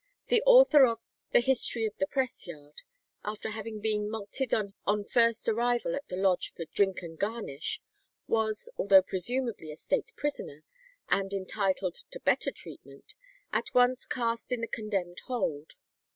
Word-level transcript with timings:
The 0.29 0.41
author 0.47 0.83
of 0.87 0.97
the 1.31 1.41
"History 1.41 1.85
of 1.85 1.95
the 1.99 2.07
Press 2.07 2.47
yard," 2.47 2.81
after 3.23 3.51
having 3.51 3.79
been 3.81 4.09
mulcted 4.09 4.51
on 4.51 5.03
first 5.03 5.47
arrival 5.47 5.95
at 5.95 6.07
the 6.07 6.15
lodge 6.15 6.49
for 6.49 6.65
drink 6.65 7.03
and 7.03 7.19
"garnish," 7.19 7.83
was, 8.25 8.67
although 8.79 9.03
presumably 9.03 9.71
a 9.71 9.75
State 9.75 10.11
prisoner, 10.15 10.63
and 11.07 11.31
entitled 11.33 11.97
to 12.09 12.19
better 12.19 12.49
treatment, 12.49 13.13
at 13.53 13.67
once 13.75 14.07
cast 14.07 14.51
in 14.51 14.61
the 14.61 14.67
condemned 14.67 15.19
hold. 15.27 15.75